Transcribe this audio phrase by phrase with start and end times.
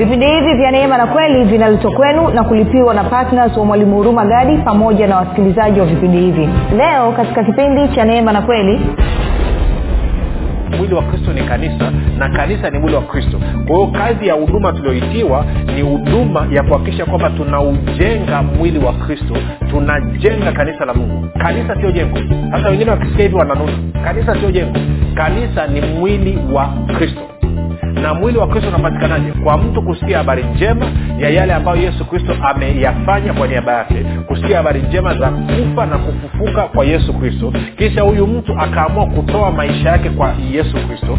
[0.00, 4.24] vipindi hivi vya neema na kweli vinaletwa kwenu na kulipiwa na ptns wa mwalimu huruma
[4.24, 6.48] gadi pamoja na wasikilizaji wa vipindi hivi.
[6.76, 8.80] Leo katika kipindi cha neema na kweli
[10.78, 13.40] mwili wa kristo ni kanisa na kanisa ni mwili wa kristo.
[13.66, 19.34] Kwa hiyo kazi ya huduma tulioitiwa ni huduma ya kuhakikisha kwamba tunaujenga mwili wa kristo
[19.70, 21.28] tunajenga kanisa la mungu.
[21.38, 22.18] Kanisa sio jengo.
[22.50, 23.72] Sasa wengine wakisikia hivi wananuna
[24.04, 24.78] kanisa sio jengo.
[25.14, 27.20] Kanisa ni mwili wa kristo
[27.94, 29.32] na mwili wa kristo unapatikanaje?
[29.32, 30.86] Kwa mtu kusikia habari njema
[31.18, 33.94] ya yale ambayo yesu kristo ameyafanya kwa niaba yake.
[34.26, 37.52] Kusikia habari njema za kufa na kufufuka kwa yesu kristo.
[37.78, 41.18] Kisha huyu mtu akaamua kutoa maisha yake kwa yesu kristo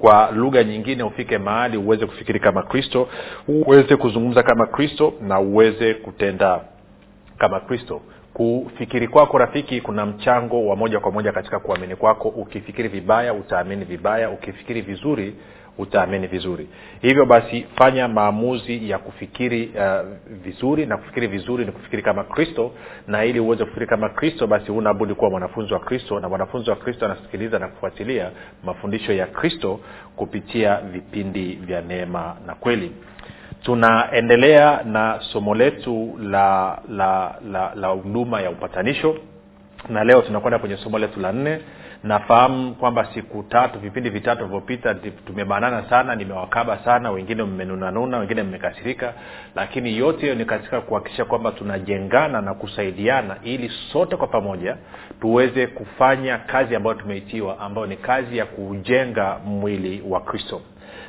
[0.00, 3.08] kwa lugha nyingine ufike mahali uweze kufikiri kama kristo
[3.48, 6.60] uweze kuzungumza kama kristo na uweze kutenda
[7.38, 8.00] kama kristo.
[8.34, 12.28] Kufikiri kwako rafiki kuna mchango wa moja kwa moja katika kuamini kwako.
[12.28, 14.30] Ukifikiri vibaya utaamini vibaya.
[14.30, 15.34] Ukifikiri vizuri
[15.78, 16.68] utaamini vizuri.
[17.02, 20.08] Hivyo basi fanya maamuzi ya kufikiri uh,
[20.44, 22.72] vizuri na kufikiri vizuri ni kufikiri kama kristo
[23.06, 26.76] na ili uweze kufikiri kama kristo basi unabudi kuwa mwanafunzi wa kristo na mwanafunzi wa
[26.76, 28.30] kristo anasikiliza na kufuatilia
[28.64, 29.80] mafundisho ya kristo
[30.16, 32.92] kupitia vipindi vya neema na kweli.
[33.62, 39.16] Tunaendelea na somo letu la la la la huduma ya upatanisho
[39.88, 41.60] na leo tunakwenda kwenye somo letu la nne
[42.04, 49.14] nafahamu kwamba siku tatu vipindi vitatu vilivyopita tumebanana sana nimewakaba sana wengine mmenunanuna wengine mmekasirika
[49.54, 54.76] lakini yote hiyo ni katika kuhakikisha kwamba tunajengana na kusaidiana ili sote kwa pamoja
[55.20, 60.60] tuweze kufanya kazi ambayo tumeitiwa ambayo ni kazi ya kujenga mwili wa kristo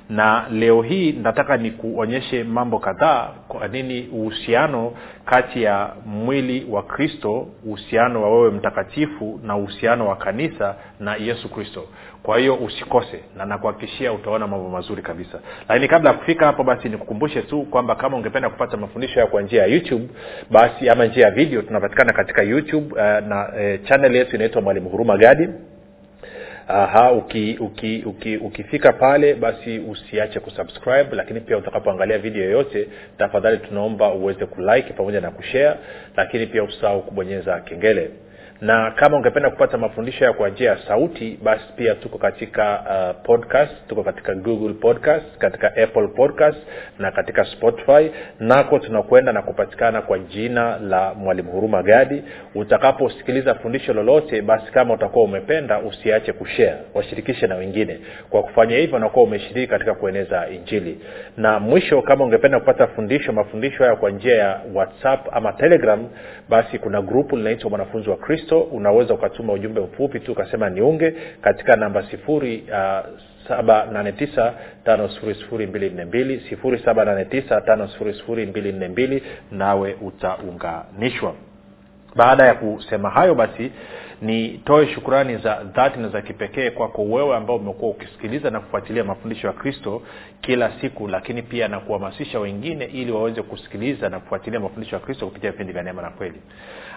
[0.09, 4.93] na leo hii nataka nikuonyeshe mambo kadhaa kwa nini uhusiano
[5.25, 11.49] kati ya mwili wa kristo uhusiano wa wewe mtakatifu na uhusiano wa kanisa na yesu
[11.49, 11.83] kristo.
[12.23, 15.39] Kwa hiyo usikose na nakuhakikishia utaona mambo mazuri kabisa.
[15.69, 19.41] Lakini kabla ya kufika hapo basi nikukumbushe tu kwamba kama ungependa kupata mafundisho ya kwa
[19.41, 20.07] njia ya youtube
[20.51, 24.89] basi ama njia ya video tunapatikana katika youtube uh, na uh, chanel yetu inaitwa mwalimu
[24.89, 25.49] huruma gadi
[26.67, 33.57] aha uki, uki, uki, ukifika pale basi usiache kusubscribe lakini pia utakapoangalia video yoyote tafadhali
[33.57, 35.75] tunaomba uweze kulike pamoja na kushare
[36.17, 38.09] lakini pia usahau kubonyeza kengele
[38.61, 43.25] na kama ungependa kupata mafundisho ya kwa njia ya sauti basi pia tuko katika uh,
[43.25, 46.57] podcast tuko katika google podcast katika apple podcast
[46.99, 48.11] na katika spotify.
[48.39, 52.23] Nako tunakwenda na kupatikana kwa jina la mwalimu huruma gadi.
[52.55, 57.99] Utakaposikiliza fundisho lolote basi kama utakuwa umependa usiache kushare washirikishe na wengine.
[58.29, 60.99] Kwa kufanya hivyo unakuwa umeshiriki katika kueneza injili.
[61.37, 66.07] Na mwisho kama ungependa kupata fundisho mafundisho haya kwa njia ya whatsapp ama telegram
[66.49, 71.75] basi kuna grupu linaitwa mwanafunzi wa kristo unaweza ukatuma ujumbe mfupi tu ukasema niunge katika
[71.75, 72.99] namba sifuri uh,
[77.89, 81.33] 7895242 nawe utaunganishwa.
[82.15, 83.71] Baada ya kusema hayo basi
[84.21, 89.47] nitoe shukurani za dhati na za kipekee kwako wewe ambao umekuwa ukisikiliza na kufuatilia mafundisho
[89.47, 90.01] ya kristo
[90.41, 95.25] kila siku lakini pia na kuhamasisha wengine ili waweze kusikiliza na kufuatilia mafundisho ya kristo
[95.27, 96.41] kupitia vipindi vya neema na kweli.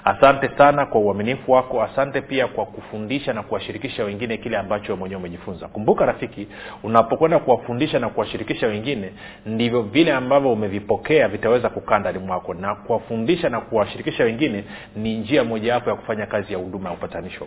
[0.04, 5.20] Asante sana kwa uaminifu wako asante pia kwa kufundisha na kuwashirikisha wengine kile ambacho mwenyewe
[5.20, 5.68] umejifunza.
[5.68, 6.48] Kumbuka rafiki
[6.82, 9.12] unapokwenda kuwafundisha na kuwashirikisha wengine
[9.46, 12.54] ndivyo vile ambavyo umevipokea vitaweza kukaa ndani mwako.
[12.54, 14.64] Na kuwafundisha na kuwashirikisha wengine
[14.96, 17.46] ni njia mojawapo ya kufanya kazi ya huduma ya upatanisho.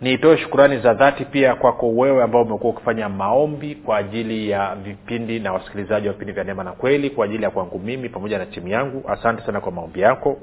[0.00, 5.40] Niitoe shukurani za dhati pia kwako wewe ambao umekuwa ukifanya maombi kwa ajili ya vipindi
[5.40, 8.46] na wasikilizaji wa vipindi vya neema na kweli kwa ajili ya kwangu mimi pamoja na
[8.46, 9.04] timu yangu.
[9.08, 10.36] Asante sana kwa maombi yako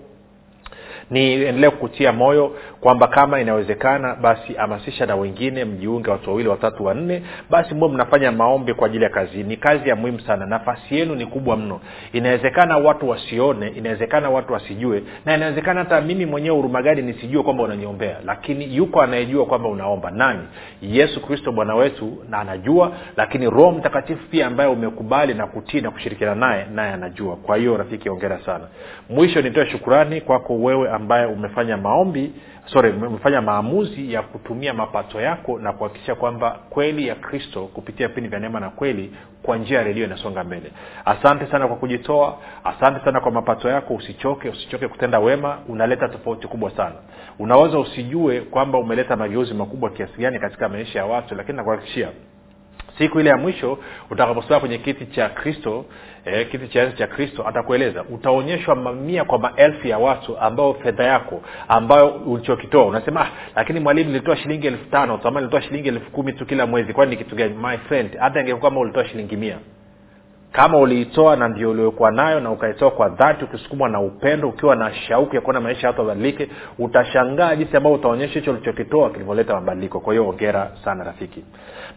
[1.12, 7.22] niendelee kukutia moyo kwamba kama inawezekana basi hamasisha na wengine mjiunge watu wawili watatu wanne.
[7.50, 9.44] Basi mwe mnafanya maombi kwa ajili ya kazi.
[9.44, 10.46] Ni kazi ya muhimu sana.
[10.46, 11.80] Nafasi yenu ni kubwa mno.
[12.14, 18.16] Inawezekana watu wasione inawezekana watu wasijue na inawezekana hata mimi mwenyewe hurumagadi nisijue kwamba unaniombea.
[18.26, 20.12] Lakini yuko anayejua kwamba unaomba.
[20.12, 20.40] Nani?
[20.82, 22.92] Yesu kristo bwana wetu na anajua.
[23.18, 27.36] Lakini roho mtakatifu pia ambaye umekubali na kutii na kushirikiana naye naye anajua.
[27.36, 28.64] Kwa hiyo rafiki ongera sana.
[29.10, 32.34] Mwisho nitoe shukurani kwako wewe ambaye umefanya maombi
[32.66, 38.30] sorry umefanya maamuzi ya kutumia mapato yako na kuhakikisha kwamba kweli ya kristo kupitia vipindi
[38.30, 39.12] vya neema na kweli
[39.44, 40.72] kwa njia ya redio inasonga mbele.
[41.06, 43.94] Asante sana kwa kujitoa asante sana kwa mapato yako.
[43.94, 46.96] Usichoke usichoke kutenda wema unaleta tofauti kubwa sana.
[47.40, 52.10] Unaweza usijue kwamba umeleta mageuzi makubwa kiasi gani katika maisha ya watu lakini nakuhakikishia
[52.98, 53.78] siku ile ya mwisho
[54.10, 55.86] utakaposimama kwenye kiti cha kristo
[56.26, 61.42] eh, kiti cha cha kristo atakueleza utaonyeshwa mamia kwa maelfu ya watu ambao fedha yako
[61.68, 66.46] ambayo ulichokitoa unasema ah, lakini mwalimu nilitoa shilingi elfu tano nilitoa shilingi elfu kumi tu
[66.46, 67.54] kila mwezi kwani ni kitu gani?
[67.54, 69.58] My friend hata ingekuwa kama ulitoa shilingi mia
[70.56, 74.94] kama uliitoa na ndio uliokuwa nayo na ukaitoa kwa dhati ukisukumwa na upendo ukiwa na
[74.94, 76.48] shauku ya kuona maisha ya watu
[76.80, 80.00] utashangaa jinsi ambavyo utaonyesha hicho ulichokitoa kilivyoleta mabadiliko.
[80.00, 81.44] Kwa hiyo ongera sana rafiki.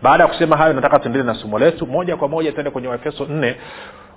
[0.03, 1.87] Baada ya kusema hayo nataka tuendele na somo letu.
[1.87, 3.57] Moja kwa moja tuende kwenye waefeso nne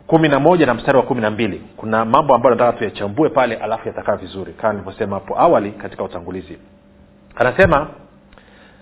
[0.07, 1.61] kumi na moja na mstari wa kumi na mbili.
[1.77, 6.57] Kuna mambo ambayo nataka tuyachambue pale alafu yatakaa vizuri kama nilivyosema hapo awali katika utangulizi.
[7.35, 7.87] Anasema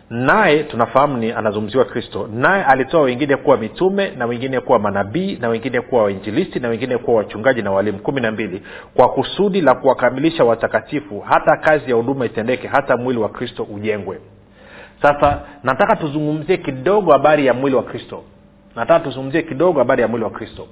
[0.10, 2.30] naye tunafahamu ni anazungumziwa kristo.
[2.34, 6.98] Naye alitoa wengine kuwa mitume na wengine kuwa manabii na wengine kuwa wainjilisti na wengine
[6.98, 8.00] kuwa wachungaji na walimu.
[8.00, 8.62] Kumi na mbili.
[8.94, 14.20] Kwa kusudi la kuwakamilisha watakatifu hata kazi ya huduma itendeke hata mwili wa kristo ujengwe.
[15.02, 18.24] Sasa nataka tuzungumzie kidogo habari ya mwili wa kristo.
[18.76, 20.68] Nataka tuzungumzie kidogo habari ya mwili wa kristo.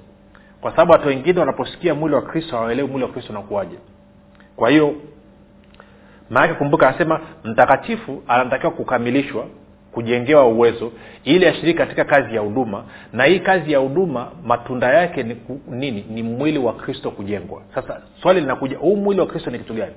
[0.62, 3.76] Kwa sababu watu wengine wanaposikia mwili wa kristo hawaelewi mwili wa kristo unakuwaje.
[4.56, 4.96] Kwa hiyo
[6.30, 9.46] maanake kumbuka anasema mtakatifu anatakiwa kukamilishwa
[9.98, 10.92] kujengewa uwezo
[11.24, 12.84] ili ashiriki katika kazi ya huduma
[13.14, 16.06] na hii kazi ya huduma matunda yake ni ku, nini?
[16.10, 17.62] Ni mwili wa kristo kujengwa.
[17.76, 19.94] Sasa swali linakuja huu mwili wa kristo ni kitu gani?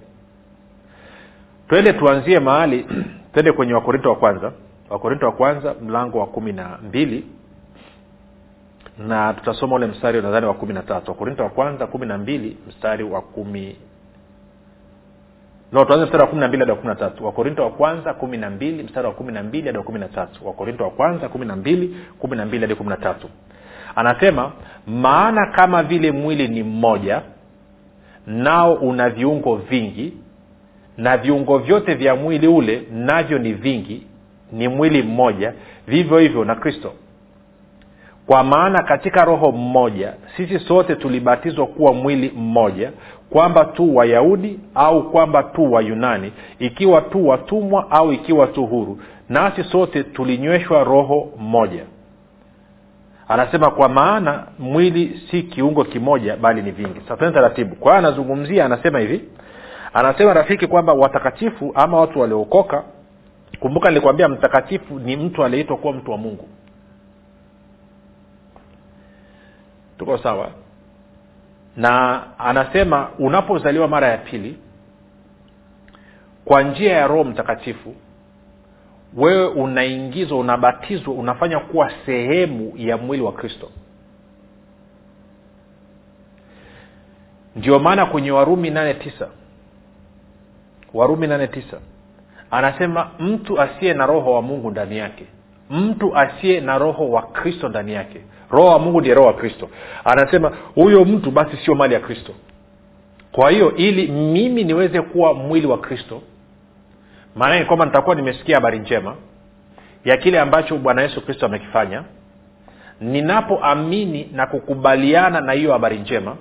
[1.68, 2.86] Twende tuanzie mahali
[3.32, 4.52] twende kwenye wakorinto wa kwanza.
[4.90, 7.24] Wakorinto wa kwanza mlango wa kumi na mbili.
[8.98, 11.10] Na tutasoma ule mstari nadhani wa kumi na tatu.
[11.10, 13.76] Wakorinto wa kwanza kumi na mbili mstari wa kumi
[15.72, 17.24] no tuanze mstari wa kumi na mbili hadi wa kumi na tatu.
[17.26, 20.08] Wakorinto wa kwanza kumi na mbili mstari wa kumi na mbili hadi wa kumi na
[20.08, 20.46] tatu.
[20.46, 23.28] Wakorinto wa kwanza kumi na mbili kumi na mbili hadi kumi na tatu.
[23.96, 24.52] Anasema
[24.86, 27.22] maana kama vile mwili ni mmoja
[28.26, 30.12] nao una viungo vingi
[30.96, 34.06] na viungo vyote vya mwili ule navyo ni vingi
[34.52, 35.52] ni mwili mmoja
[35.86, 36.92] vivyo hivyo na kristo.
[38.26, 42.92] Kwa maana katika roho mmoja sisi sote tulibatizwa kuwa mwili mmoja
[43.30, 48.98] kwamba tu wayahudi au kwamba tu wayunani ikiwa tu watumwa au ikiwa tu huru
[49.28, 51.84] nasi sote tulinyweshwa roho mmoja
[53.30, 57.00] anasema kwa maana mwili si kiungo kimoja bali ni vingi.
[57.08, 57.76] Sasa taratibu.
[57.76, 59.24] Kwa hiyo anazungumzia anasema hivi.
[59.94, 62.84] Anasema rafiki kwamba watakatifu ama watu waliookoka
[63.60, 66.48] kumbuka nilikwambia mtakatifu ni mtu aliyeitwa kuwa mtu wa mungu.
[69.98, 70.50] Tuko sawa
[71.76, 74.58] na anasema unapozaliwa mara ya pili
[76.44, 77.94] kwa njia ya roho mtakatifu
[79.16, 83.68] wewe unaingizwa unabatizwa unafanya kuwa sehemu ya mwili wa kristo.
[87.56, 89.28] Ndio maana kwenye warumi nane tisa
[90.94, 91.76] warumi nane tisa
[92.50, 95.26] anasema mtu asiye na roho wa mungu ndani yake
[95.70, 99.68] mtu asiye na roho wa kristo ndani yake roho wa mungu ndiye roho wa kristo.
[100.04, 102.32] Anasema huyo mtu basi sio mali ya kristo.
[103.32, 106.22] Kwa hiyo ili mimi niweze kuwa mwili wa kristo
[107.36, 109.14] maanake kwamba nitakuwa nimesikia habari njema
[110.04, 112.02] ya kile ambacho bwana yesu kristo amekifanya
[113.00, 116.36] ninapoamini na kukubaliana na hiyo habari njema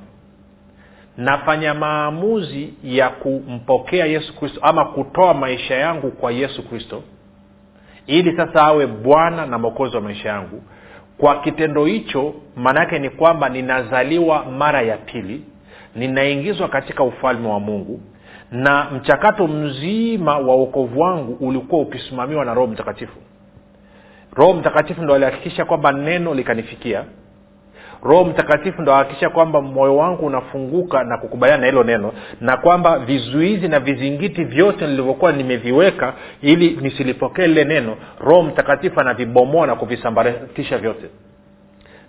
[1.18, 7.04] nafanya maamuzi ya kumpokea yesu kristo ama kutoa maisha yangu kwa yesu kristo
[8.08, 10.64] ili sasa awe bwana na mwokozi wa maisha yangu
[11.20, 15.44] kwa kitendo hicho maana yake ni kwamba ninazaliwa mara ya pili
[15.96, 18.02] ninaingizwa katika ufalme wa mungu
[18.52, 23.18] na mchakato mzima wa uokovu wangu ulikuwa ukisimamiwa na roho mtakatifu.
[24.36, 27.04] Roho mtakatifu ndo alihakikisha kwamba neno likanifikia
[28.04, 28.94] roho mtakatifu ndo
[29.30, 34.88] kwamba moyo wangu unafunguka na kukubaliana na hilo neno na kwamba vizuizi na vizingiti vyote
[34.88, 41.06] nilivyokuwa nimeviweka ili nisilipokee lile neno roho mtakatifu anavibomoa na kuvisambaratisha vyote.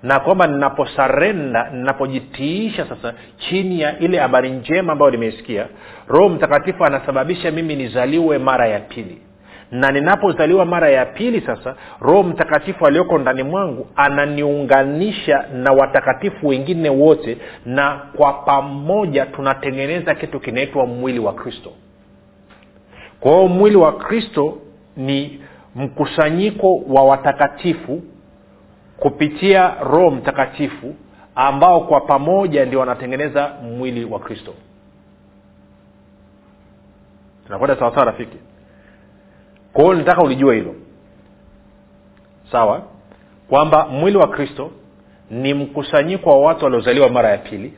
[0.03, 5.67] Na kwamba ninaposarenda ninapojitiisha sasa chini ya ile habari njema ambayo nimeisikia
[6.09, 9.19] roho mtakatifu anasababisha mimi nizaliwe mara ya pili
[9.71, 16.91] na ninapozaliwa mara ya pili sasa roho mtakatifu aliyoko ndani mwangu ananiunganisha na watakatifu wengine
[16.91, 21.73] wote na kwa pamoja tunatengeneza kitu kinaitwa mwili wa kristo.
[23.21, 24.59] Kwa hiyo mwili wa kristo
[24.97, 25.41] ni
[25.75, 28.03] mkusanyiko wa watakatifu
[28.97, 30.95] kupitia roho mtakatifu
[31.35, 34.55] ambao kwa pamoja ndio wanatengeneza mwili wa kristo.
[37.47, 38.37] Tunakwenda sawasawa rafiki
[39.73, 40.75] kwa hiyo nitaka ulijua hilo.
[42.53, 42.83] Sawa?
[43.49, 44.71] Kwamba mwili wa kristo
[45.31, 47.73] ni mkusanyiko wa watu waliozaliwa mara ya pili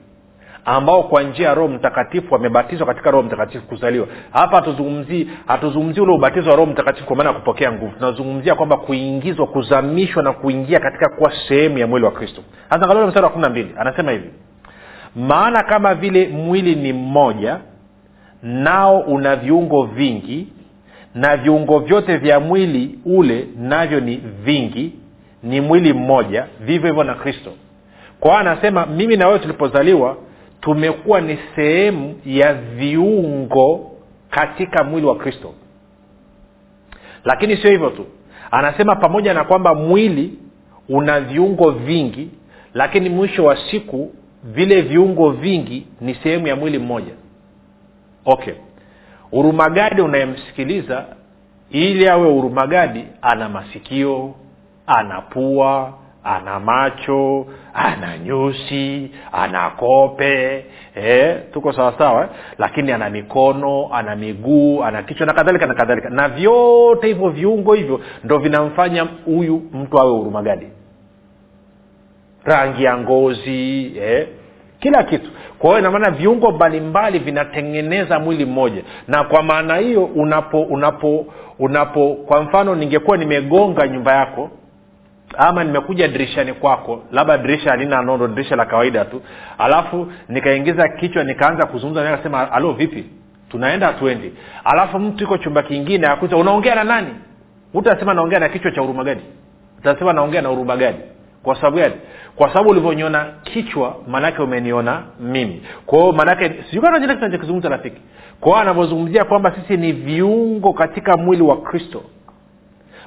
[0.64, 4.06] ambao kwa njia ya roho mtakatifu wamebatizwa katika roho mtakatifu kuzaliwa.
[4.32, 7.92] Hapa hatuzungumzii hatuzungumzii ule ubatizo wa roho mtakatifu kwa maana ya kupokea nguvu.
[7.96, 12.42] Tunazungumzia kwamba kuingizwa kuzamishwa na kuingia katika kuwa sehemu ya mwili wa kristo.
[12.70, 14.30] Angalia mstari wa kumi na mbili anasema hivi.
[15.16, 17.58] Maana kama vile mwili ni mmoja
[18.42, 20.52] nao una viungo vingi
[21.14, 24.92] na viungo vyote vya mwili ule navyo ni vingi
[25.42, 27.52] ni mwili mmoja vivyo hivyo na kristo.
[28.20, 30.16] Kwa hiyo anasema mimi na wewe tulipozaliwa
[30.60, 33.90] tumekuwa ni sehemu ya viungo
[34.30, 35.54] katika mwili wa kristo.
[37.24, 38.06] Lakini sio hivyo tu.
[38.50, 40.38] Anasema pamoja na kwamba mwili
[40.88, 42.30] una viungo vingi
[42.74, 44.14] lakini mwisho wa siku
[44.44, 47.12] vile viungo vingi ni sehemu ya mwili mmoja.
[48.24, 48.54] Okay
[49.32, 51.04] urumagadi unayemsikiliza
[51.70, 54.34] ili awe urumagadi ana masikio
[54.86, 55.92] ana pua
[56.24, 62.28] ana macho ana nyusi ana kope eh, tuko sawasawa eh?
[62.58, 67.74] lakini ana mikono ana miguu ana kichwa na kadhalika na kadhalika na vyote hivyo viungo
[67.74, 70.66] hivyo ndo vinamfanya huyu mtu awe hurumagadi
[72.44, 74.28] rangi ya ngozi eh?
[74.80, 75.30] kila kitu
[75.62, 78.82] kwa hiyo inamaana viungo mbalimbali vinatengeneza mwili mmoja.
[79.08, 81.26] Na kwa maana hiyo unapo unapo
[81.58, 84.50] unapo kwa mfano ningekuwa nimegonga nyumba yako
[85.38, 89.22] ama nimekuja dirishani kwako labda dirisha halina nondo dirisha la kawaida tu
[89.58, 93.04] alafu nikaingiza kichwa nikaanza kuzungumza naye alo vipi?
[93.50, 94.32] Tunaenda hatuendi
[94.64, 97.14] alafu mtu iko chumba kingine akuta unaongea na nani?
[97.74, 99.22] Utasema naongea na kichwa cha huruma gani?
[99.78, 100.98] Utasema naongea na huruma gani?
[101.42, 101.94] Kwa sababu gani
[102.36, 105.62] kwa sababu ulivyoniona kichwa maanake umeniona mimi.
[105.86, 108.00] Kwao maanake sijukanachokizungumza rafiki.
[108.40, 112.02] Kwao anavyozungumzia kwamba sisi ni viungo katika mwili wa kristo.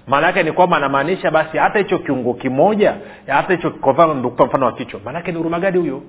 [0.07, 2.95] Maanaake ni kwamba anamaanisha basi hata hicho kiungo kimoja
[3.27, 3.93] hata hicho kwa
[4.45, 4.99] mfano wa kichwa.
[5.05, 6.01] Maanake ni urumagadi huyo?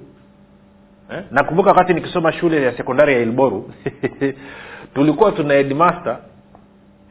[1.11, 1.23] Eh?
[1.31, 3.71] nakumbuka wakati nikisoma shule ya sekondari ya ilboru
[4.95, 6.19] tulikuwa tuna headmaster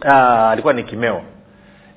[0.05, 1.21] ah, alikuwa ni kimeo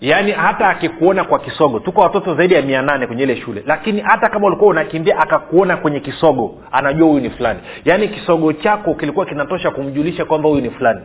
[0.00, 3.62] yaani hata akikuona kwa kisogo tuko watoto zaidi ya mia nane kwenye ile shule.
[3.66, 7.60] Lakini hata kama ulikuwa unakimbia akakuona kwenye kisogo anajua huyu ni fulani.
[7.84, 11.00] Yaani kisogo chako kilikuwa kinatosha kumjulisha kwamba huyu ni fulani.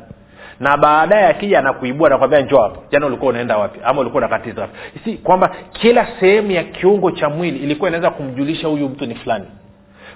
[0.59, 2.79] Na baadaye akija anakuibua nakwambia njo hapa.
[2.91, 3.79] Jana ulikuwa unaenda wapi?
[3.83, 4.73] Ama ulikuwa unakatiza wapi?
[5.03, 9.45] Si kwamba kila sehemu ya kiungo cha mwili ilikuwa inaweza kumjulisha huyu mtu ni fulani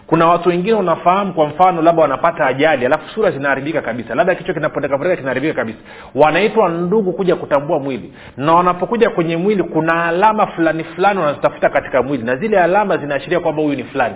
[0.07, 4.15] kuna watu wengine unafahamu kwa mfano labda wanapata ajali alafu sura zinaharibika kabisa.
[4.15, 5.77] Labda kichwa kinapoteka kinaharibika kabisa.
[6.15, 8.13] Wanaitwa ndugu kuja kutambua mwili.
[8.37, 12.23] Na wanapokuja kwenye mwili kuna alama fulani fulani wanazitafuta katika mwili.
[12.23, 14.15] Na zile alama zinaashiria kwamba huyu ni fulani.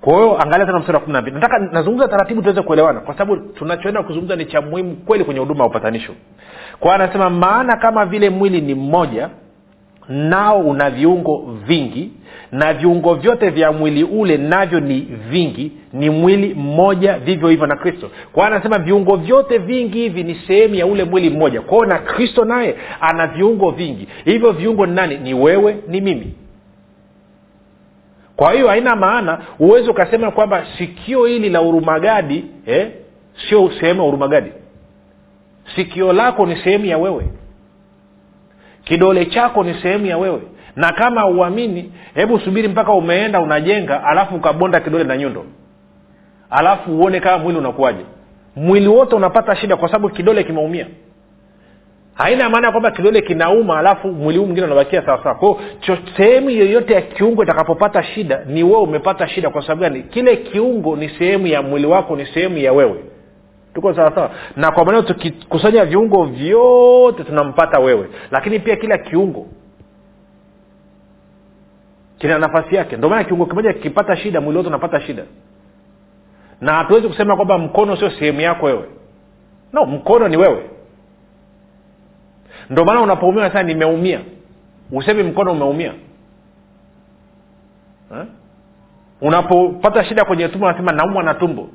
[0.00, 1.34] Kwa hiyo angalia tena mstari wa kumi na mbili.
[1.36, 3.00] Nataka nazungumza taratibu tuweze kuelewana.
[3.00, 6.12] Kwa sababu tunachoenda kuzungumza ni cha muhimu kweli kwenye huduma ya upatanisho.
[6.80, 9.28] Kwa anasema maana kama vile mwili ni mmoja
[10.10, 12.10] nao una viungo vingi
[12.52, 15.00] na viungo vyote vya mwili ule navyo ni
[15.30, 18.10] vingi ni mwili mmoja vivyo hivyo na kristo.
[18.32, 21.60] Kwa anasema viungo vyote vingi hivi ni sehemu ya ule mwili mmoja.
[21.60, 24.08] Kwao na kristo naye ana viungo vingi.
[24.24, 25.16] Hivyo viungo ni nani?
[25.16, 26.34] Ni wewe ni mimi.
[28.36, 32.88] Kwa hiyo haina maana huwezi ukasema kwamba sikio hili la urumagadi eh,
[33.48, 34.52] sio sehemu ya urumagadi.
[35.74, 37.26] Sikio lako ni sehemu ya wewe
[38.90, 40.40] kidole chako ni sehemu ya wewe.
[40.76, 45.44] Na kama uamini hebu subiri mpaka umeenda unajenga alafu ukabonda kidole na nyundo.
[46.50, 48.04] Alafu uone kama mwili unakuwaje.
[48.56, 50.86] Mwili wote unapata shida kwa sababu kidole kimeumia.
[52.14, 55.60] Haina maana ya kwamba kidole kinauma alafu mwili huu mwingine unabakia sawasawa kwao
[56.16, 60.02] sehemu yoyote ya kiungo itakapopata shida ni wewe umepata shida kwa sababu gani?
[60.02, 63.04] Kile kiungo ni sehemu ya mwili wako ni sehemu ya wewe
[63.74, 68.08] tuko sawasawa na kwa maneno tukikusanya viungo vyote tunampata wewe.
[68.30, 69.46] Lakini pia kila kiungo
[72.18, 72.96] kina nafasi yake.
[72.96, 75.24] Ndio maana kiungo kimoja kikipata shida mwili wote unapata shida.
[76.60, 78.84] Na hatuwezi kusema kwamba mkono sio sehemu yako wewe.
[79.72, 80.70] No mkono ni wewe.
[82.70, 84.20] Ndio maana unapoumia sasa nimeumia.
[84.92, 85.92] Usemi mkono umeumia.
[89.20, 91.68] Unapopata shida kwenye tumbo unasema naumwa na tumbo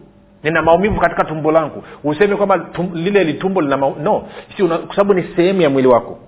[0.50, 1.84] nina maumivu katika tumbo langu.
[2.04, 3.96] Useme kwamba tum, lile litumbo lina mau...
[4.00, 4.28] no.
[4.58, 6.20] Si kwa sababu ni sehemu ya mwili wako.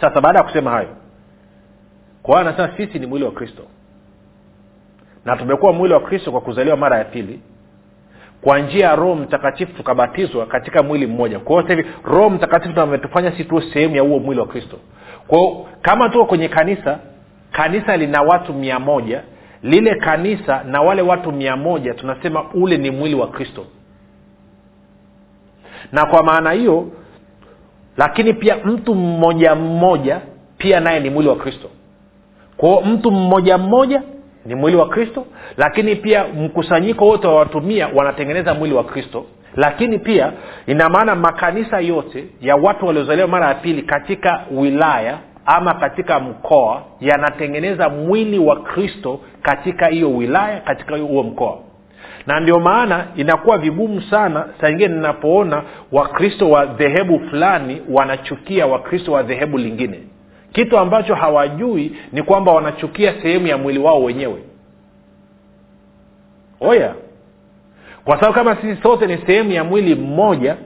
[0.00, 0.88] Sasa baada ya kusema hayo
[2.22, 3.62] kwa anasema sisi ni mwili wa kristo.
[5.24, 7.40] Na tumekuwa mwili wa kristo kwa kuzaliwa mara ya pili
[8.42, 11.38] kwa njia ya roho mtakatifu tukabatizwa katika mwili mmoja.
[11.38, 14.76] Kwa hiyo hivi roho mtakatifu ametufanya si tuo sehemu ya huo mwili wa kristo.
[15.26, 16.98] Kwao kama tuko kwenye kanisa
[17.52, 19.22] kanisa lina watu mia moja
[19.62, 23.64] lile kanisa na wale watu mia moja tunasema ule ni mwili wa kristo.
[25.92, 26.88] Na kwa maana hiyo
[27.96, 30.20] lakini pia mtu mmoja mmoja
[30.58, 31.70] pia naye ni mwili wa kristo.
[32.56, 34.02] Kwao mtu mmoja mmoja
[34.46, 39.24] ni mwili wa kristo lakini pia mkusanyiko wote wa watumia wanatengeneza mwili wa kristo.
[39.56, 40.32] Lakini pia
[40.66, 46.82] ina maana makanisa yote ya watu waliozaliwa mara ya pili katika wilaya ama katika mkoa
[47.00, 51.58] yanatengeneza mwili wa kristo katika hiyo wilaya katika huo mkoa.
[52.26, 55.62] Na ndio maana inakuwa vigumu sana saa ingine ninapoona
[55.92, 60.00] wakristo wa dhehebu fulani wanachukia wakristo wa dhehebu lingine.
[60.52, 64.42] Kitu ambacho hawajui ni kwamba wanachukia sehemu ya mwili wao wenyewe.
[66.60, 66.94] Oya.
[68.04, 70.56] Kwa sababu kama sisi sote ni sehemu ya mwili mmoja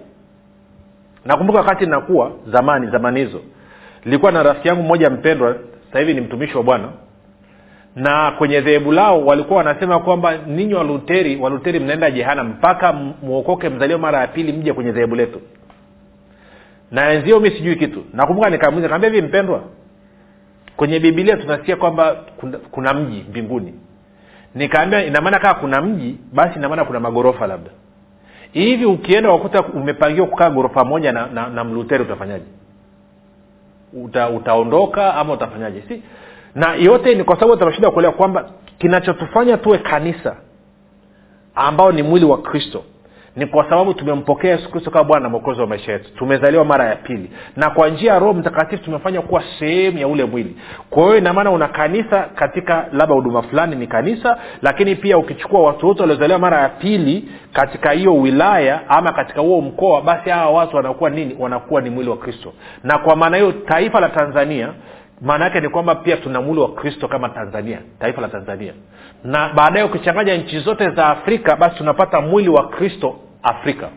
[1.25, 3.41] nakumbuka wakati nakuwa zamani zamani hizo
[4.05, 6.89] nilikuwa na rafiki yangu mmoja mpendwa sasa hivi ni mtumishi wa bwana
[7.97, 13.99] na kwenye dhehebu lao walikuwa wanasema kwamba ninyi waluteri waluteri mnaenda jehana mpaka mwokoke mzalio
[13.99, 15.41] mara ya pili mje kwenye dhehebu letu.
[16.91, 18.05] Na wenzio mi sijui kitu.
[18.13, 19.63] Nakumbuka nikamuliza kaambia hivi mpendwa
[20.77, 23.75] kwenye bibilia tunasikia kwamba kuna, kuna mji mbinguni.
[24.55, 27.71] Nikaambia inamaana kaa kuna mji basi inamaana kuna magorofa labda.
[28.53, 32.45] Hivi ukienda wakuta umepangiwa kukaa gorofa moja na, na, na mluteri utafanyaje
[33.93, 35.83] Uta, utaondoka ama utafanyaje?
[35.89, 36.03] Si
[36.55, 40.37] na yote ni kwa sababu tunashinda kuelewa kwamba kinachotufanya tuwe kanisa
[41.55, 42.85] ambao ni mwili wa kristo
[43.37, 46.11] ni kwa sababu tumempokea yesu kristo kama bwana na mwokozi wa maisha yetu.
[46.15, 47.31] Tumezaliwa mara ya pili.
[47.57, 50.57] Na kwa njia ya roho mtakatifu tumefanya kuwa sehemu ya ule mwili.
[50.91, 55.87] Kwa hiyo inamaana una kanisa katika labda huduma fulani ni kanisa lakini pia ukichukua watu
[55.87, 60.77] wote waliozaliwa mara ya pili katika hiyo wilaya ama katika huo mkoa basi hawa watu
[60.77, 61.37] wanakuwa nini?
[61.39, 62.53] Wanakuwa ni mwili wa kristo.
[62.85, 64.69] Na kwa maana hiyo taifa la tanzania
[65.23, 68.73] maana yake ni kwamba pia tuna mwili wa kristo kama tanzania taifa la tanzania.
[69.25, 73.89] Na baadaye ukichanganya nchi zote za afrika basi tunapata mwili wa kristo afrika.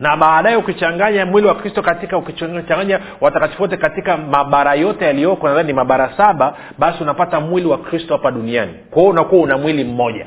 [0.00, 5.66] Na baadaye ukichanganya mwili wa kristo katika ukichanganya watakatifu wote katika mabara yote yaliyoko nadhani
[5.66, 8.72] ni mabara saba basi unapata mwili wa kristo hapa duniani.
[8.90, 10.26] Kwa hiyo unakuwa una mwili mmoja.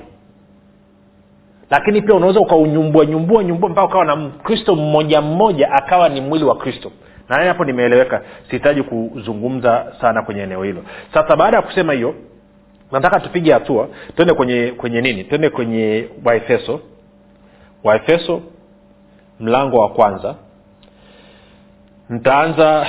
[1.70, 6.46] Lakini pia unaweza ukaunyumbua nyumbua nyumbua mpaka ukawa na kristo mmoja mmoja akawa ni mwili
[6.46, 6.92] wa kristo
[7.30, 8.22] na hapo nimeeleweka.
[8.50, 10.84] Sihitaji kuzungumza sana kwenye eneo hilo.
[11.14, 12.16] Sasa baada ya kusema hiyo
[12.92, 15.24] nataka tupige hatua twende kwenye kwenye nini?
[15.24, 16.80] Twende kwenye waefeso
[17.84, 18.42] waefeso
[19.40, 20.36] mlango wa kwanza.
[22.10, 22.88] Ntaanza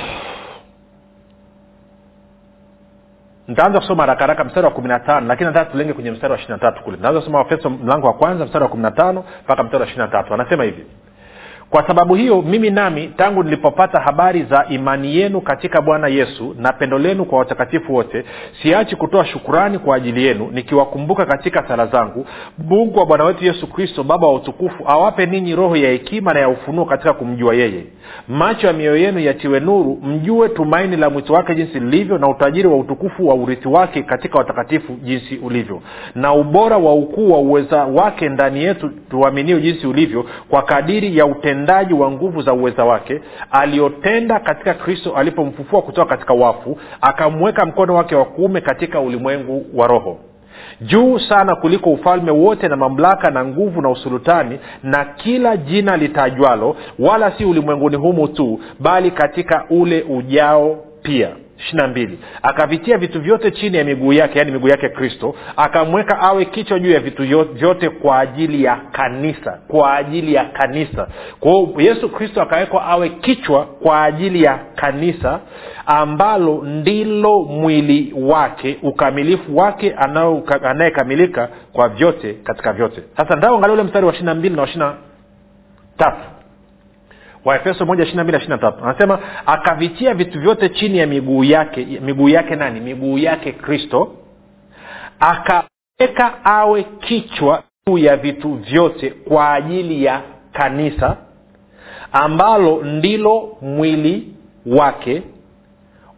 [3.47, 6.39] ntaanza kusoma haraka haraka mstari wa kumi na tano lakini nataka tulenge kwenye mstari wa
[6.39, 6.97] ishiri na tatu kule.
[7.01, 10.01] Naanza kusoma waefeso mlango wa kwanza mstari wa kumi na tano mpaka mstari wa ishiri
[10.01, 10.33] na tatu.
[10.33, 10.85] Anasema hivi
[11.71, 16.73] kwa sababu hiyo mimi nami tangu nilipopata habari za imani yenu katika bwana yesu na
[16.73, 18.23] pendo lenu kwa watakatifu wote
[18.61, 22.25] siachi kutoa shukurani kwa ajili yenu nikiwakumbuka katika sala zangu.
[22.57, 26.39] Mungu wa bwana wetu yesu kristo baba wa utukufu awape ninyi roho ya hekima na
[26.39, 27.83] ya ufunuo katika kumjua yeye.
[28.27, 32.67] Macho ya mioyo yenu yatiwe nuru mjue tumaini la mwito wake jinsi lilivyo na utajiri
[32.67, 35.81] wa utukufu wa urithi wake katika watakatifu jinsi ulivyo.
[36.15, 41.25] Na ubora wa ukuu wa uweza wake ndani yetu tuaminio jinsi ulivyo kwa kadiri ya
[41.25, 43.21] uten utendaji wa nguvu za uweza wake
[43.51, 49.87] aliyotenda katika kristo alipomfufua kutoka katika wafu akamweka mkono wake wa kuume katika ulimwengu wa
[49.87, 50.17] roho.
[50.81, 56.75] Juu sana kuliko ufalme wote na mamlaka na nguvu na usulutani na kila jina litajwalo
[56.99, 61.29] wala si ulimwenguni humu tu bali katika ule ujao pia
[61.61, 66.79] ishirina akavitia vitu vyote chini ya miguu yake yaani miguu yake kristo akamweka awe kichwa
[66.79, 71.07] juu ya vitu vyote kwa ajili ya kanisa kwa ajili ya kanisa.
[71.39, 75.39] Kwa hiyo yesu kristo akawekwa awe kichwa kwa ajili ya kanisa
[75.85, 79.95] ambalo ndilo mwili wake ukamilifu wake
[80.63, 83.03] anayekamilika kwa vyote katika vyote.
[83.17, 84.93] Sasa ndao angalia ule mstari wa ishirina mbili na ishirina
[85.97, 86.30] tatu
[87.45, 88.83] waefeso moja ishiri mbili ishiri tatu.
[88.85, 92.79] Anasema akavitia vitu vyote chini ya miguu yake miguu yake nani?
[92.79, 94.11] Miguu yake kristo
[95.19, 100.21] akaweka awe kichwa juu ya vitu vyote kwa ajili ya
[100.53, 101.17] kanisa
[102.11, 104.27] ambalo ndilo mwili
[104.65, 105.23] wake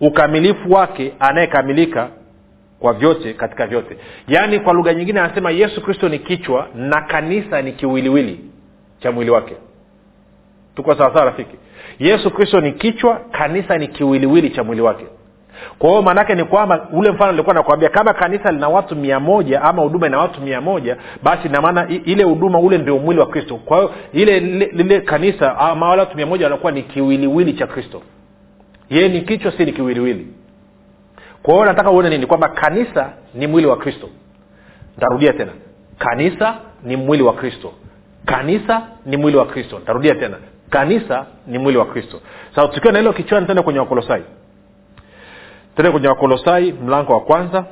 [0.01, 2.09] ukamilifu wake anayekamilika
[2.79, 3.97] kwa vyote katika vyote.
[4.27, 8.39] Yaani kwa lugha nyingine anasema yesu kristo ni kichwa na kanisa ni kiwiliwili
[8.99, 9.55] cha mwili wake
[10.75, 11.57] tuko sawasawa rafiki?
[11.99, 15.05] Yesu kristo ni kichwa kanisa ni kiwiliwili cha mwili wake.
[15.79, 19.61] Kwa hiyo maanaake ni kwamba ule mfano nilikuwa nakwambia kama kanisa lina watu mia moja
[19.61, 23.55] ama huduma ina watu mia moja basi inamaana ile huduma ule ndio mwili wa kristo.
[23.55, 24.39] Kwa hiyo ile
[24.71, 28.01] lile kanisa ama wale watu mia moja wanakuwa ni kiwiliwili cha kristo.
[28.89, 30.27] Yeye ni kichwa si ni kiwiliwili.
[31.43, 32.25] Kwa hiyo nataka uone nini?
[32.25, 34.09] Kwamba kanisa ni mwili wa kristo.
[34.97, 35.51] Ntarudia tena.
[35.97, 37.73] Kanisa ni mwili wa kristo.
[38.25, 39.79] Kanisa ni mwili wa kristo.
[39.79, 40.37] Ntarudia tena
[40.73, 42.19] kanisa ni mwili wa kristo.
[42.55, 44.23] Sasa tukiwa na hilo kichwani tende kwenye wakolosai.
[45.75, 47.65] Tende kwenye wakolosai mlango wa kwanza.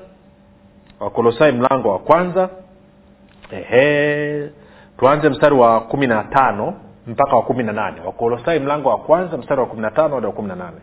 [0.99, 2.49] Wakolosai mlango wa kwanza.
[3.51, 4.49] Ehe.
[4.99, 6.73] Tuanze mstari wa kumi na tano
[7.07, 8.01] mpaka wa kumi na nane.
[8.05, 10.77] Wakolosai mlango wa kwanza mstari wa kumi na tano hadi wa kumi na nane.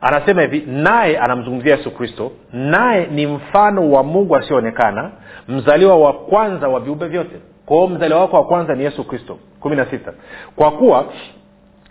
[0.00, 5.10] Anasema hivi naye anamzungumzia yesu kristo naye ni mfano wa mungu asioonekana
[5.48, 9.38] mzaliwa wa kwanza wa viumbe vyote kwa hiyo mzaliwa wako wa kwanza ni yesu kristo
[9.60, 10.12] kumi na sita.
[10.56, 11.04] Kwa kuwa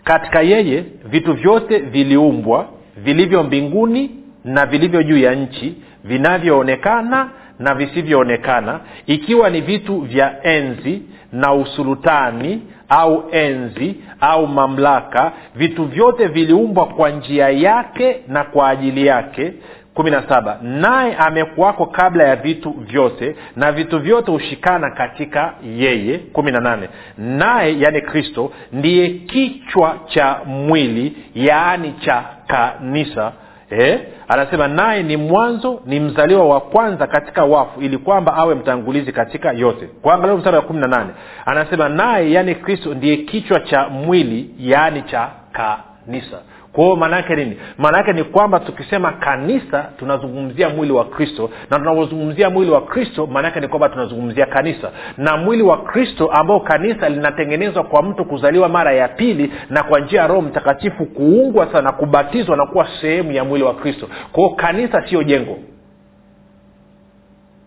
[0.04, 4.10] katika yeye vitu vyote viliumbwa vilivyo mbinguni
[4.44, 12.62] na vilivyo juu ya nchi vinavyoonekana na visivyoonekana ikiwa ni vitu vya enzi na usulutani
[12.88, 19.52] au enzi au mamlaka vitu vyote viliumbwa kwa njia yake na kwa ajili yake
[19.94, 20.58] kumi na saba.
[20.62, 26.18] Naye amekuwako kabla ya vitu vyote na vitu vyote hushikana katika yeye.
[26.18, 26.88] Kumi na nane.
[27.18, 33.32] Naye yaani kristo ndiye kichwa cha mwili yaani cha kanisa.
[33.70, 34.00] Eh?
[34.28, 39.52] anasema naye ni mwanzo ni mzaliwa wa kwanza katika wafu ili kwamba awe mtangulizi katika
[39.52, 39.86] yote.
[39.86, 41.10] Kuangalia angalia mstari wa kumi na nane.
[41.46, 46.38] Anasema naye yaani kristo ndiye kichwa cha mwili yaani cha kanisa
[46.74, 52.50] kwa maanaake nini maana yake ni kwamba tukisema kanisa tunazungumzia mwili wa kristo na tunapozungumzia
[52.50, 57.08] mwili wa kristo maana yake ni kwamba tunazungumzia kanisa na mwili wa kristo ambao kanisa
[57.08, 61.92] linatengenezwa kwa mtu kuzaliwa mara ya pili na kwa njia ya roho mtakatifu kuungwa sana
[61.92, 65.58] kubatizwa na kuwa sehemu ya mwili wa kristo kwao kanisa sio jengo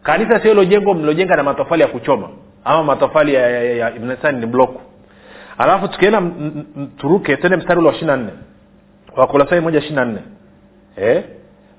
[0.03, 2.29] kanisa sio hilo jengo mlilojenga na matofali ya kuchoma
[2.65, 3.91] ama matofali ya, ya, ya,
[4.23, 4.81] ya, ni bloku
[5.57, 6.21] alafu tukienda
[6.97, 8.31] turuke tende mstari ule wa ishiri na nne
[9.17, 10.19] wakolosai moja ishiri na nne.
[10.97, 11.23] Eh?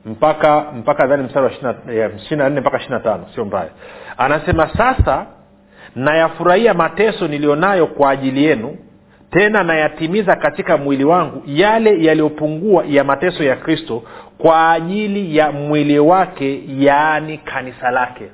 [0.05, 1.53] mpaka mpaka dhani mstari wa
[2.17, 3.27] ishiri na nne mpaka ishiri na tano.
[3.35, 3.69] Sio mbaya.
[4.19, 5.27] Anasema sasa
[5.97, 8.77] nayafurahia mateso niliyonayo kwa ajili yenu
[9.31, 14.03] tena nayatimiza katika mwili wangu yale yaliyopungua ya mateso ya kristo
[14.39, 18.25] kwa ajili ya mwili wake yaani kanisa lake.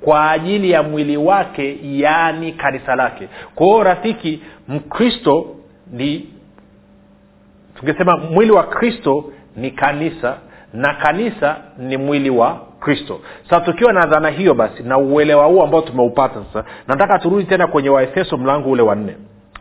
[0.00, 3.28] Kwa ajili ya mwili wake yaani kanisa lake.
[3.54, 5.46] Kwa hiyo rafiki mkristo
[5.92, 6.28] ni
[7.80, 9.24] tungesema mwili wa kristo
[9.56, 10.36] ni kanisa
[10.72, 13.20] na kanisa ni mwili wa kristo.
[13.44, 17.66] Sasa tukiwa na dhana hiyo basi na uelewa huu ambao tumeupata sasa nataka turudi tena
[17.66, 19.16] kwenye waefeso mlango ule wa nne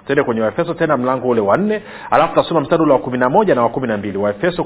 [0.10, 1.82] tende kwenye waefeso tena mlango ule wa nne.
[2.12, 4.18] Alafu tasoma mstari ule wa kumi na moja na wa kumi na mbili.
[4.18, 4.66] Waefeso,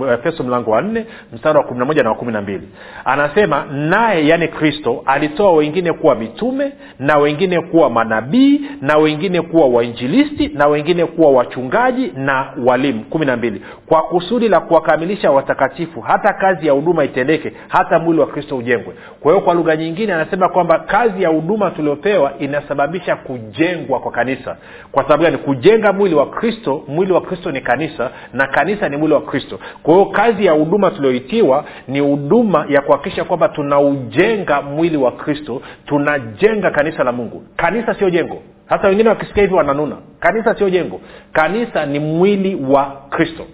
[0.00, 2.68] waefeso mlango wa nne mstari wa kumi na moja na wa kumi na mbili.
[3.04, 9.66] Anasema naye yani kristo alitoa wengine kuwa mitume na wengine kuwa manabii na wengine kuwa
[9.66, 13.04] wainjilisti na wengine kuwa wachungaji na walimu.
[13.04, 13.62] Kumi na mbili.
[13.86, 18.94] Kwa kusudi la kuwakamilisha watakatifu hata kazi ya huduma itendeke hata mwili wa kristo ujengwe.
[19.20, 24.56] Kwa hiyo kwa lugha nyingine anasema kwamba kazi ya huduma tuliopewa inasababisha kujengwa kwa kanisa
[24.92, 25.38] kwa sababu gani?
[25.38, 29.58] Kujenga mwili wa kristo mwili wa kristo ni kanisa na kanisa ni mwili wa kristo.
[29.82, 35.62] Kwa hiyo kazi ya huduma tulioitiwa ni huduma ya kuhakikisha kwamba tunaujenga mwili wa kristo
[35.86, 37.42] tunajenga kanisa la mungu.
[37.56, 38.42] Kanisa sio jengo.
[38.66, 39.96] Hata wengine wakisikia hivi wananuna.
[40.20, 41.00] Kanisa sio jengo.
[41.32, 43.44] Kanisa ni mwili wa kristo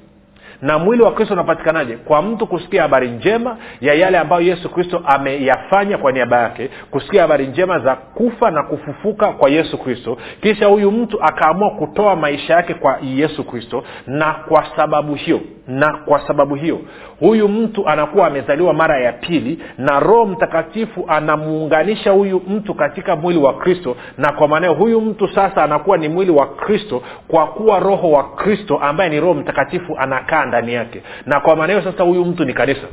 [0.62, 1.96] na mwili wa kristo unapatikanaje?
[1.96, 7.22] Kwa mtu kusikia habari njema ya yale ambayo yesu kristo ameyafanya kwa niaba yake kusikia
[7.22, 12.54] habari njema za kufa na kufufuka kwa yesu kristo kisha huyu mtu akaamua kutoa maisha
[12.54, 13.84] yake kwa yesu kristo.
[14.06, 16.80] Na kwa sababu hiyo na kwa sababu hiyo
[17.20, 23.38] huyu mtu anakuwa amezaliwa mara ya pili na roho mtakatifu anamuunganisha huyu mtu katika mwili
[23.40, 23.96] wa kristo.
[24.18, 28.24] Na kwa maanao huyu mtu sasa anakuwa ni mwili wa kristo kwa kuwa roho wa
[28.24, 31.02] kristo ambaye ni roho mtakatifu anakaa ndani yake.
[31.26, 32.86] Na kwa maanao sasa huyu mtu ni kanisa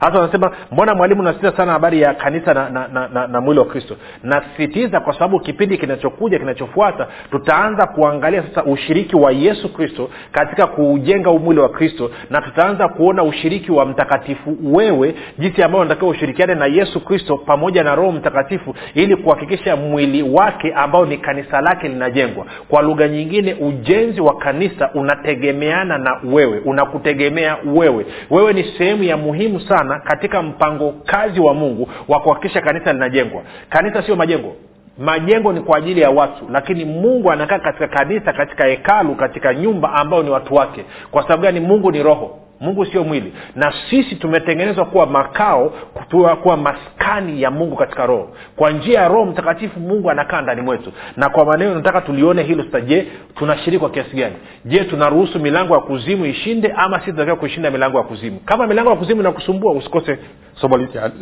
[0.00, 3.60] hasa wanasema mbona mwalimu nasitiza sana habari ya kanisa na, na, na, na, na mwili
[3.60, 3.96] wa kristo?
[4.22, 11.30] Nasisitiza kwa sababu kipindi kinachokuja kinachofuata tutaanza kuangalia sasa ushiriki wa yesu kristo katika kuujenga
[11.30, 16.66] umwili wa kristo na tutaanza kuona ushiriki wa mtakatifu wewe jinsi ambayo unatakiwa ushirikiane na
[16.66, 22.46] yesu kristo pamoja na roho mtakatifu ili kuhakikisha mwili wake ambao ni kanisa lake linajengwa.
[22.68, 28.06] Kwa lugha nyingine ujenzi wa kanisa unategemeana na wewe unakutegemea wewe.
[28.30, 32.92] Wewe ni sehemu ya muhimu sana sana katika mpango kazi wa mungu wa kuhakikisha kanisa
[32.92, 33.42] linajengwa.
[33.68, 34.56] Kanisa sio majengo.
[34.98, 39.92] Majengo ni kwa ajili ya watu lakini mungu anakaa katika kanisa katika hekalu katika nyumba
[39.92, 40.84] ambayo ni watu wake.
[41.10, 41.60] Kwa sababu gani?
[41.60, 43.32] Mungu ni roho mungu sio mwili.
[43.56, 45.72] Na sisi tumetengenezwa kuwa makao
[46.10, 48.30] kuwa, kuwa maskani ya mungu katika roho.
[48.56, 50.92] Kwa njia ya roho mtakatifu mungu anakaa ndani mwetu.
[51.16, 54.34] Na kwa maneno nataka tulione hilo sasa je tunashiriki kwa kiasi gani?
[54.64, 58.38] Je tunaruhusu milango ya kuzimu ishinde ama si tunatakiwa kuishinda milango ya kuzimu?
[58.44, 60.18] Kama milango ya kuzimu inakusumbua usikose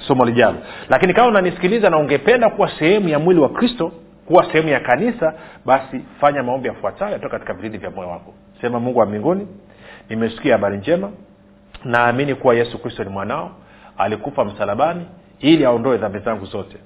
[0.07, 0.57] somo lijalo.
[0.89, 3.93] Lakini kama unanisikiliza na ungependa kuwa sehemu ya mwili wa kristo
[4.27, 5.35] kuwa sehemu ya kanisa
[5.67, 8.35] basi fanya maombi yafuatayo yatoka katika vilindi vya moyo wako.
[8.61, 9.47] Sema mungu wa mbinguni
[10.09, 11.11] nimesikia habari njema
[11.85, 13.51] naamini kuwa yesu kristo ni mwanao
[13.99, 15.07] alikufa msalabani
[15.41, 16.77] ili aondoe dhambi zangu zote.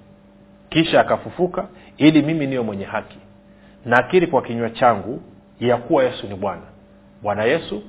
[0.69, 3.19] Kisha akafufuka ili mimi niwe mwenye haki.
[3.85, 5.21] Nakiri kwa kinywa changu
[5.61, 6.63] ya kuwa yesu ni bwana.
[7.23, 7.83] Bwana yesu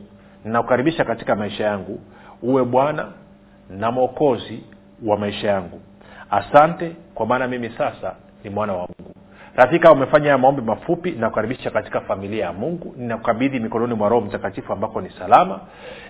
[0.46, 2.00] ninakukaribisha katika maisha yangu.
[2.42, 3.12] Uwe bwana
[3.70, 4.64] na mwokozi
[5.06, 5.82] wa maisha yangu.
[6.32, 9.14] Asante kwa maana mimi sasa ni mwana wa mungu
[9.56, 12.94] rafika umefanya maombi mafupi nakukaribisha katika familia ya mungu.
[12.98, 15.60] Ninakukabidhi mikononi mwa roho mtakatifu ambako ni salama.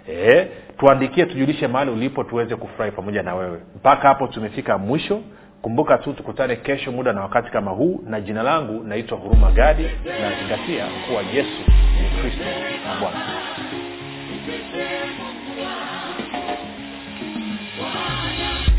[0.09, 3.59] E, tuandikie tujulishe mahali ulipo tuweze kufurahi pamoja na wewe.
[3.75, 5.21] Mpaka hapo tumefika mwisho.
[5.61, 8.03] Kumbuka tu tukutane kesho muda na wakati kama huu.
[8.07, 9.83] Na jina langu naitwa huruma gadi.
[10.21, 11.61] Nazingatia kuwa yesu
[12.01, 12.43] ni kristo
[12.87, 13.19] na bwana.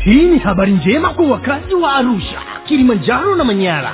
[0.03, 3.93] Hii ni habari njema kwa wakazi wa arusha kilimanjaro na manyara